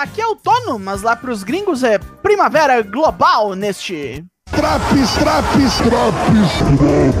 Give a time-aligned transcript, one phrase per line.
[0.00, 4.24] Aqui é outono, mas lá pros gringos é primavera global neste.
[4.50, 7.20] Traps, traps, traps.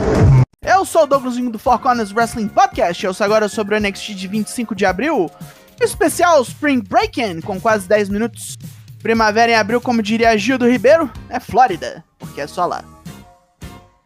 [0.64, 3.04] Eu sou o Douglasinho do Four Corners Wrestling Podcast.
[3.04, 5.30] Eu sou agora sobre o NXT de 25 de abril.
[5.78, 8.56] Especial Spring Breaking, com quase 10 minutos.
[9.02, 12.82] Primavera em abril, como diria Gildo Ribeiro, é Flórida, porque é só lá.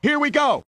[0.02, 0.62] Here we go.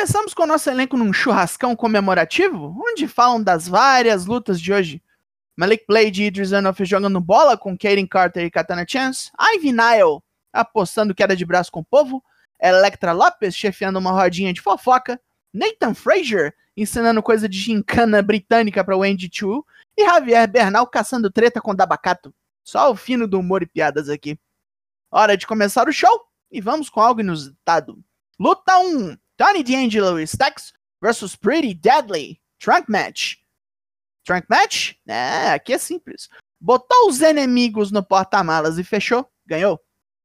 [0.00, 5.02] Começamos com o nosso elenco num churrascão comemorativo, onde falam das várias lutas de hoje.
[5.54, 10.22] Malik Blade e Idris Enoff jogando bola com Kaden Carter e Katana Chance, Ivy Nile
[10.50, 12.24] apostando queda de braço com o povo,
[12.58, 15.20] Electra Lopes chefiando uma rodinha de fofoca,
[15.52, 19.62] Nathan Frazier ensinando coisa de gincana britânica para Wendy Chu
[19.94, 22.34] e Javier Bernal caçando treta com Dabacato.
[22.64, 24.38] Só o fino do humor e piadas aqui.
[25.10, 28.02] Hora de começar o show e vamos com algo inusitado.
[28.38, 32.38] Luta 1: Tony D'Angelo e Stax versus Pretty Deadly.
[32.58, 33.36] Trunk Match.
[34.22, 34.96] Trunk Match?
[35.08, 36.28] É, aqui é simples.
[36.60, 39.80] Botou os inimigos no porta-malas e fechou, ganhou.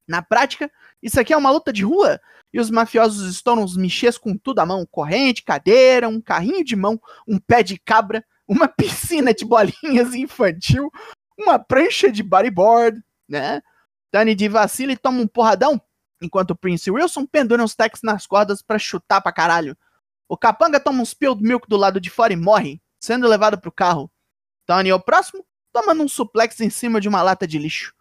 [0.06, 0.70] Na prática,
[1.02, 2.20] isso aqui é uma luta de rua
[2.54, 6.76] e os mafiosos estão nos michês com tudo à mão: corrente, cadeira, um carrinho de
[6.76, 10.92] mão, um pé de cabra, uma piscina de bolinhas infantil,
[11.40, 13.62] uma prancha de bodyboard, né?
[14.12, 15.82] Tony de vacila e toma um porradão,
[16.22, 19.78] enquanto Prince Wilson pendura os techs nas cordas para chutar pra caralho.
[20.28, 23.72] O capanga toma um spilled milk do lado de fora e morre, sendo levado pro
[23.72, 24.12] carro.
[24.66, 27.94] Tony é o próximo, tomando um suplex em cima de uma lata de lixo.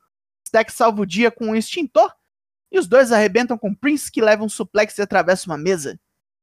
[0.46, 2.14] Stack salva o dia com um extintor
[2.70, 5.98] e os dois arrebentam com Prince que leva um suplex e atravessa uma mesa.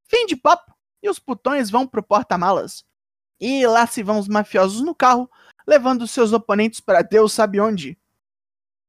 [0.07, 2.83] Fim de papo e os putões vão pro porta-malas.
[3.39, 5.29] E lá se vão os mafiosos no carro,
[5.67, 7.97] levando seus oponentes para Deus sabe onde.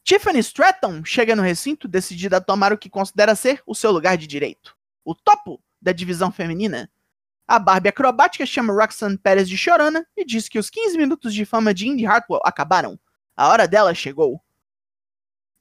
[0.04, 4.16] Tiffany Stratton chega no recinto decidida a tomar o que considera ser o seu lugar
[4.16, 6.90] de direito, o topo da divisão feminina.
[7.46, 11.44] A Barbie acrobática chama Roxanne Pérez de chorona e diz que os 15 minutos de
[11.44, 12.98] fama de Indy Hartwell acabaram.
[13.36, 14.42] A hora dela chegou.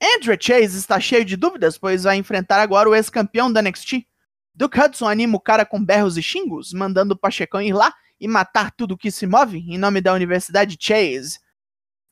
[0.01, 4.07] Andrew Chase está cheio de dúvidas, pois vai enfrentar agora o ex-campeão da NXT.
[4.53, 8.27] Duke Hudson anima o cara com berros e xingos, mandando o Pachecão ir lá e
[8.27, 11.39] matar tudo que se move em nome da Universidade Chase.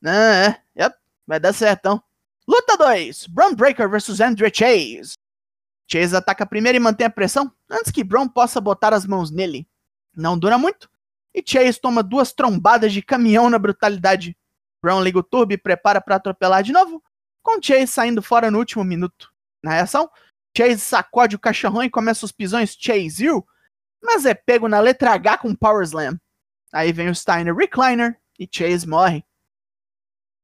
[0.06, 0.95] Ah, é, yep,
[1.25, 2.01] vai dar certão.
[2.49, 5.13] Luta 2: Braun Breaker vs Andrew Chase.
[5.87, 9.69] Chase ataca primeiro e mantém a pressão antes que Braun possa botar as mãos nele.
[10.15, 10.89] Não dura muito
[11.31, 14.35] e Chase toma duas trombadas de caminhão na brutalidade.
[14.81, 17.03] Braun liga o turbo e prepara para atropelar de novo,
[17.43, 19.31] com Chase saindo fora no último minuto.
[19.63, 20.09] Na reação,
[20.57, 23.45] Chase sacode o cachorrão e começa os pisões Chase You,
[24.01, 26.19] mas é pego na letra H com Power Slam.
[26.73, 29.23] Aí vem o Steiner Recliner e Chase morre.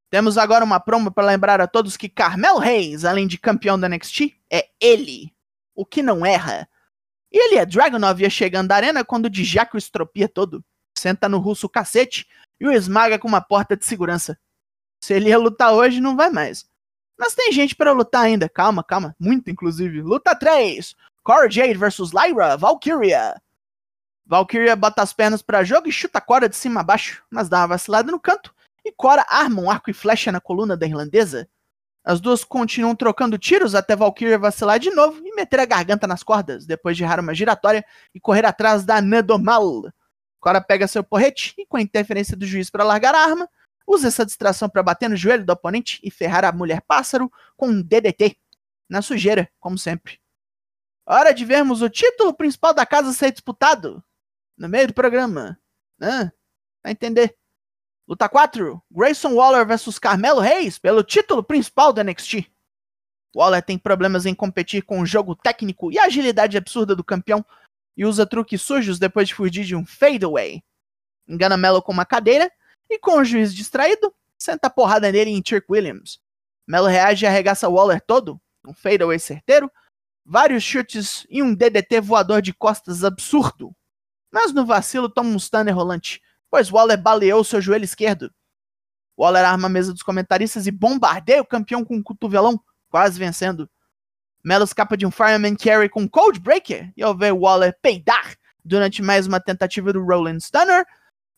[0.09, 3.89] Temos agora uma promo para lembrar a todos que Carmelo Reis, além de campeão da
[3.89, 5.33] NXT, é ele,
[5.73, 6.67] o que não erra.
[7.31, 10.63] E ele é Dragunov ia chegando da arena quando o Djaco estropia todo,
[10.97, 12.25] senta no russo cacete
[12.59, 14.39] e o esmaga com uma porta de segurança.
[15.03, 16.65] Se ele ia lutar hoje, não vai mais.
[17.17, 18.47] Mas tem gente para lutar ainda.
[18.47, 19.15] Calma, calma.
[19.19, 20.01] Muito, inclusive.
[20.01, 20.95] Luta 3.
[21.23, 23.41] Cora Jade versus Lyra Valkyria.
[24.25, 27.47] Valkyria bota as pernas para jogo e chuta a Cora de cima a baixo, mas
[27.47, 28.54] dá uma vacilada no canto.
[28.85, 31.49] E Cora arma um arco e flecha na coluna da irlandesa.
[32.03, 36.21] As duas continuam trocando tiros até Valkyria vacilar de novo e meter a garganta nas
[36.21, 39.91] cordas, depois de errar uma giratória e correr atrás da Nadomal.
[40.39, 43.49] Cora pega seu porrete e, com a interferência do juiz para largar a arma,
[43.87, 47.69] usa essa distração para bater no joelho do oponente e ferrar a mulher pássaro com
[47.69, 48.37] um DDT.
[48.87, 50.19] Na sujeira, como sempre.
[51.07, 54.03] Hora de vermos o título principal da casa ser disputado.
[54.55, 55.59] No meio do programa.
[55.99, 56.31] Ah,
[56.83, 57.35] vai entender.
[58.07, 58.81] Luta 4.
[58.91, 62.45] Grayson Waller versus Carmelo Reis pelo título principal da NXT.
[63.35, 67.43] Waller tem problemas em competir com o jogo técnico e a agilidade absurda do campeão
[67.97, 70.63] e usa truques sujos depois de fugir de um fadeaway.
[71.27, 72.51] Engana Melo com uma cadeira
[72.89, 76.19] e com o juiz distraído, senta a porrada nele em Turk Williams.
[76.67, 79.71] Melo reage e arregaça Waller todo, um fadeaway certeiro,
[80.23, 83.75] vários chutes e um DDT voador de costas absurdo.
[84.31, 88.33] Mas no vacilo toma um stunner rolante, pois Waller baleou seu joelho esquerdo.
[89.17, 92.59] Waller arma a mesa dos comentaristas e bombardeia o campeão com um cotovelão,
[92.89, 93.69] quase vencendo.
[94.43, 99.01] Melo escapa de um Fireman Carry com Cold Breaker e ao ver Waller peidar durante
[99.01, 100.85] mais uma tentativa do Rolling Stunner,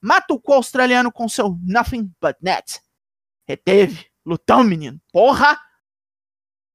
[0.01, 2.81] mata o australiano com seu Nothing But Net.
[3.45, 4.06] Reteve.
[4.25, 5.00] Lutão, menino.
[5.12, 5.59] Porra!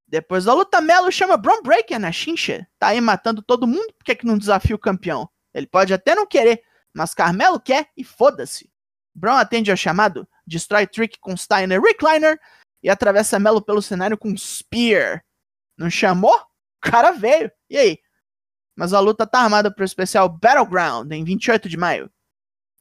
[0.06, 2.67] Depois da luta, Melo chama Bron Breaker na chincha.
[2.79, 5.29] Tá aí matando todo mundo, por que, que não desafia o campeão?
[5.55, 6.62] Ele pode até não querer,
[6.94, 8.71] mas Carmelo quer e foda-se.
[9.15, 12.41] Brown atende ao chamado, destrói Trick com Steiner Recliner
[12.83, 15.25] e atravessa Melo pelo cenário com Spear.
[15.77, 16.35] Não chamou?
[16.35, 17.50] O cara veio.
[17.69, 17.99] E aí?
[18.77, 22.11] Mas a luta tá armada pro especial Battleground em 28 de maio.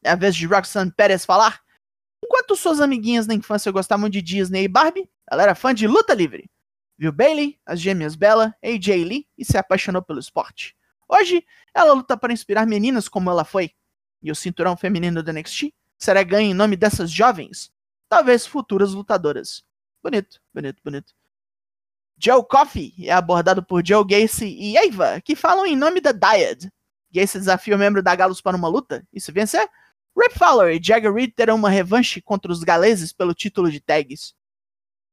[0.04, 1.62] É a vez de Roxanne Perez falar.
[2.24, 6.14] Enquanto suas amiguinhas na infância gostavam de Disney e Barbie, ela era fã de luta
[6.14, 6.50] livre.
[6.98, 10.76] Viu Bailey, as gêmeas Bella, AJ Lee e se apaixonou pelo esporte.
[11.10, 13.72] Hoje, ela luta para inspirar meninas como ela foi.
[14.22, 17.72] E o cinturão feminino do NXT será ganho em nome dessas jovens,
[18.10, 19.64] talvez futuras lutadoras.
[20.04, 21.14] Bonito, bonito, bonito.
[22.18, 26.72] Joe Coffey é abordado por Joe Gacy e Ava, que falam em nome da Dyad.
[27.12, 29.68] Gacy desafia o membro da Galos para uma luta, e se vencer,
[30.18, 34.36] Rip Fowler e Jagger Reed terão uma revanche contra os galeses pelo título de tags.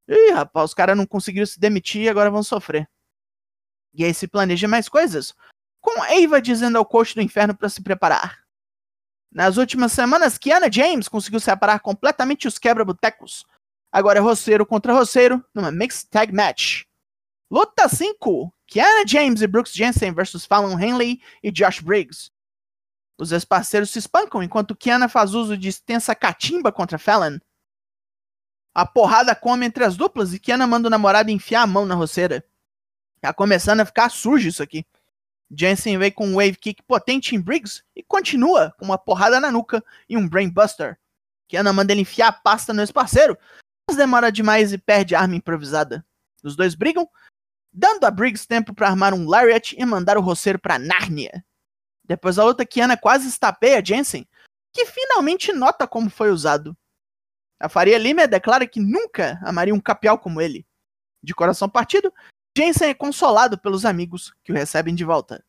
[0.08, 2.88] Ih, rapaz, os caras não conseguiram se demitir e agora vão sofrer.
[3.94, 5.34] Gacy planeja mais coisas,
[5.80, 8.38] com Ava dizendo ao coach do inferno para se preparar.
[9.30, 13.44] Nas últimas semanas, Kiana James conseguiu separar completamente os quebra-botecos.
[13.92, 16.84] Agora é roceiro contra roceiro numa Mixed Tag Match.
[17.50, 22.30] Luta 5: Kiana James e Brooks Jensen versus Fallon Henley e Josh Briggs.
[23.18, 27.38] Os ex-parceiros se espancam enquanto Kiana faz uso de extensa catimba contra Fallon.
[28.74, 31.94] A porrada come entre as duplas e Kiana manda o namorado enfiar a mão na
[31.94, 32.44] roceira.
[33.20, 34.86] Tá começando a ficar sujo isso aqui.
[35.50, 39.50] Jensen vem com um wave kick potente em Briggs e continua com uma porrada na
[39.50, 40.98] nuca e um brainbuster.
[41.48, 43.36] Kiana manda ele enfiar a pasta no ex-parceiro,
[43.88, 46.04] mas demora demais e perde a arma improvisada.
[46.44, 47.08] Os dois brigam,
[47.72, 51.44] dando a Briggs tempo para armar um lariat e mandar o roceiro para Nárnia.
[52.04, 54.28] Depois da luta, Kiana quase estapeia Jensen,
[54.72, 56.76] que finalmente nota como foi usado.
[57.60, 60.66] A Faria Lima declara que nunca amaria um capial como ele.
[61.22, 62.12] De coração partido,
[62.58, 65.44] Jensen é consolado pelos amigos que o recebem de volta.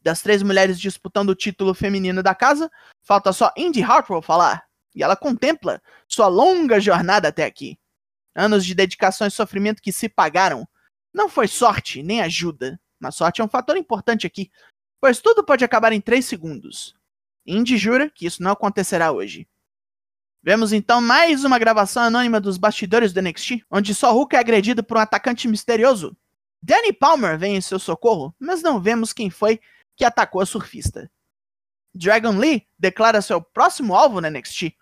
[0.00, 2.70] Das três mulheres disputando o título feminino da casa,
[3.02, 4.64] falta só Indy Hartwell falar,
[4.94, 7.76] e ela contempla sua longa jornada até aqui.
[8.32, 10.68] Anos de dedicação e sofrimento que se pagaram.
[11.12, 14.52] Não foi sorte nem ajuda, mas sorte é um fator importante aqui,
[15.00, 16.94] pois tudo pode acabar em três segundos.
[17.44, 19.48] Indy jura que isso não acontecerá hoje.
[20.42, 24.84] Vemos então mais uma gravação anônima dos bastidores do NXT, onde só Hulk é agredido
[24.84, 26.16] por um atacante misterioso.
[26.62, 29.60] Danny Palmer vem em seu socorro, mas não vemos quem foi
[29.96, 31.10] que atacou a surfista.
[31.92, 34.76] Dragon Lee declara seu próximo alvo no NXT.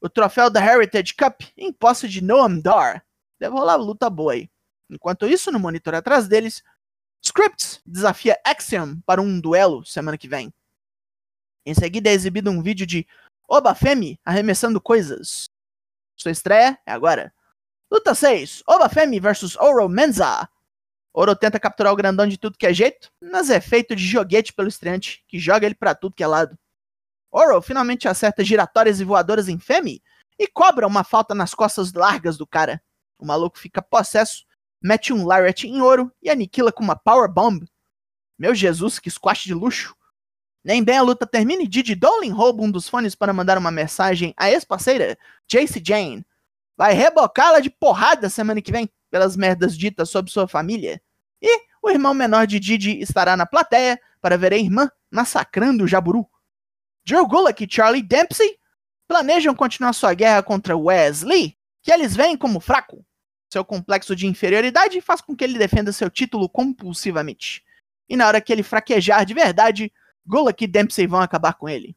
[0.00, 3.04] O troféu da Heritage Cup em posse de Noam Dar.
[3.38, 4.50] Deve rolar luta boa aí.
[4.90, 6.62] Enquanto isso, no monitor atrás deles,
[7.24, 10.52] Scripts desafia Axiom para um duelo semana que vem.
[11.64, 13.06] Em seguida é exibido um vídeo de
[13.48, 15.48] Oba Femi arremessando coisas.
[16.16, 17.32] Sua estreia é agora.
[17.90, 20.48] Luta 6: Oba Femi vs Oro Menza.
[21.12, 24.52] Oro tenta capturar o grandão de tudo que é jeito, mas é feito de joguete
[24.52, 26.58] pelo estreante, que joga ele para tudo que é lado.
[27.30, 30.02] Oro finalmente acerta giratórias e voadoras em Femi
[30.38, 32.82] e cobra uma falta nas costas largas do cara.
[33.18, 34.44] O maluco fica possesso,
[34.82, 37.64] mete um Lariat em ouro e aniquila com uma Power Bomb.
[38.38, 39.94] Meu Jesus, que squash de luxo!
[40.64, 43.70] Nem bem a luta termina e Didi Dolin rouba um dos fones para mandar uma
[43.70, 45.18] mensagem à ex-parceira,
[45.50, 46.24] Jace Jane.
[46.76, 51.02] Vai rebocá-la de porrada semana que vem pelas merdas ditas sobre sua família.
[51.40, 55.88] E o irmão menor de Didi estará na plateia para ver a irmã massacrando o
[55.88, 56.26] Jaburu.
[57.04, 58.56] Joe Gulak e Charlie Dempsey
[59.08, 63.04] planejam continuar sua guerra contra Wesley, que eles veem como fraco.
[63.52, 67.64] Seu complexo de inferioridade faz com que ele defenda seu título compulsivamente.
[68.08, 69.92] E na hora que ele fraquejar de verdade,
[70.26, 71.96] Gulak e Dempsey vão acabar com ele.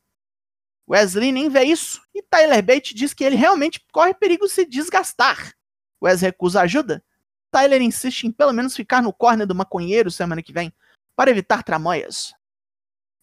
[0.87, 4.65] Wesley nem vê isso e Tyler Bate diz que ele realmente corre perigo de se
[4.65, 5.53] desgastar.
[6.01, 7.03] Wes recusa ajuda.
[7.51, 10.73] Tyler insiste em pelo menos ficar no corner do maconheiro semana que vem,
[11.15, 12.33] para evitar tramóias.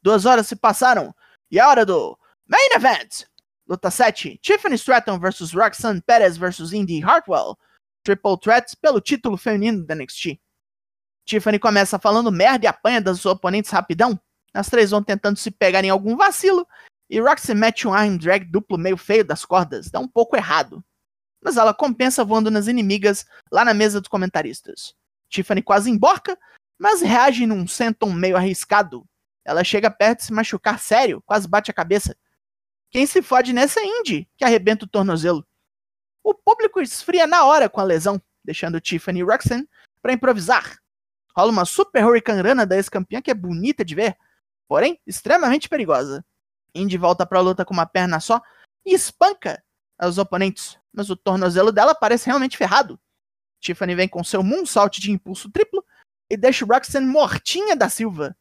[0.01, 1.15] Duas horas se passaram
[1.51, 2.19] e a hora do
[2.49, 3.25] Main Event!
[3.69, 7.57] Luta 7: Tiffany Stratton vs Roxanne Perez vs Indy Hartwell.
[8.03, 10.41] Triple Threat pelo título feminino da NXT.
[11.25, 14.21] Tiffany começa falando merda e apanha das oponentes rapidão,
[14.55, 16.67] as três vão tentando se pegar em algum vacilo,
[17.09, 20.85] e Roxy mete um arm drag duplo meio feio das cordas, dá um pouco errado.
[21.43, 24.95] Mas ela compensa voando nas inimigas lá na mesa dos comentaristas.
[25.29, 26.39] Tiffany quase emborca,
[26.79, 29.05] mas reage num senton meio arriscado.
[29.45, 32.17] Ela chega perto de se machucar sério, quase bate a cabeça.
[32.91, 35.47] Quem se fode nessa é Indy, que arrebenta o tornozelo.
[36.23, 39.69] O público esfria na hora com a lesão, deixando Tiffany e Roxanne
[40.01, 40.79] para improvisar.
[41.37, 44.17] Rola uma super Hurricane Rana da ex-campeã que é bonita de ver,
[44.73, 46.25] porém extremamente perigosa.
[46.75, 48.41] Indy volta para a luta com uma perna só
[48.87, 49.63] e espanca
[50.03, 52.99] os oponentes, mas o tornozelo dela parece realmente ferrado.
[53.61, 55.85] Tiffany vem com seu moonsault de impulso triplo
[56.31, 58.35] e deixa Roxanne mortinha da Silva.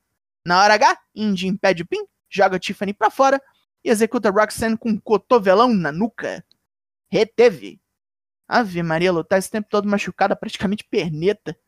[0.45, 3.43] Na hora H, Indy impede o pin, joga Tiffany para fora
[3.83, 6.45] e executa Roxanne com um cotovelão na nuca.
[7.11, 7.81] Reteve.
[8.47, 11.59] Ave Maria lutar esse tempo todo machucada, praticamente perneta.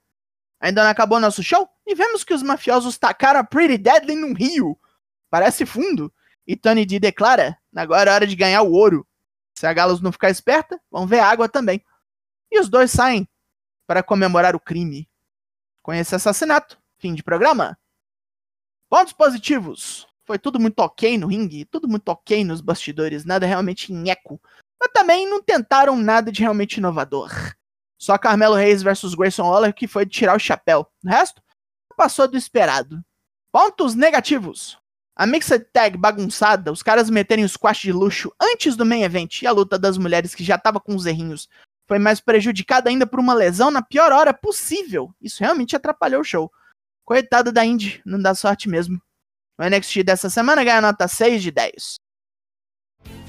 [0.63, 1.70] Ainda não acabou nosso show?
[1.86, 4.79] E vemos que os mafiosos tacaram a Pretty Deadly num rio.
[5.29, 6.10] Parece fundo.
[6.48, 9.05] E Tony D declara: agora é hora de ganhar o ouro.
[9.53, 11.84] Se a Galos não ficar esperta, vão ver água também.
[12.50, 13.27] E os dois saem
[13.86, 15.10] para comemorar o crime.
[15.82, 17.77] Com esse assassinato, fim de programa.
[18.89, 20.08] Pontos positivos.
[20.24, 24.41] Foi tudo muito ok no ringue, tudo muito ok nos bastidores, nada realmente nheco.
[24.79, 27.53] Mas também não tentaram nada de realmente inovador.
[28.03, 30.86] Só Carmelo Reis versus Grayson Waller que foi de tirar o chapéu.
[31.05, 31.41] O resto,
[31.95, 33.01] passou do esperado.
[33.50, 34.77] Pontos negativos.
[35.15, 39.41] A Mixed Tag bagunçada, os caras meterem os squash de luxo antes do main event
[39.41, 41.48] e a luta das mulheres que já tava com os errinhos
[41.88, 45.15] foi mais prejudicada ainda por uma lesão na pior hora possível.
[45.22, 46.51] Isso realmente atrapalhou o show.
[47.05, 49.01] Coitado da Indy, não dá sorte mesmo.
[49.57, 51.95] O NXT dessa semana ganha nota 6 de 10.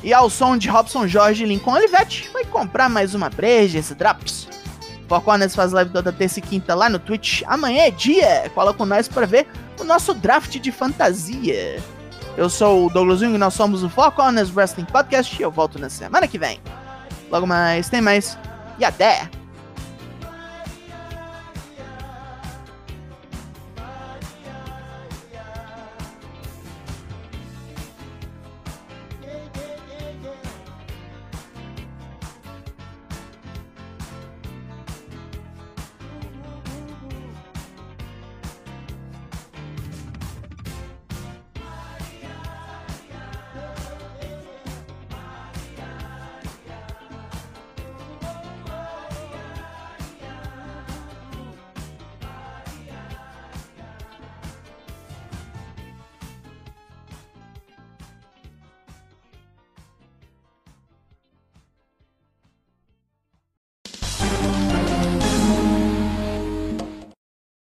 [0.02, 4.63] E ao som de Robson Jorge e Lincoln Olivetti, vai comprar mais uma Brejas Drops.
[5.08, 7.42] Four Corners faz live toda terça e quinta lá no Twitch.
[7.46, 9.46] Amanhã é dia, cola com nós para ver
[9.78, 11.82] o nosso draft de fantasia.
[12.36, 14.12] Eu sou o Douglas Jung e nós somos o Four
[14.54, 16.60] Wrestling Podcast e eu volto na semana que vem.
[17.30, 18.38] Logo mais, tem mais
[18.78, 19.28] e até!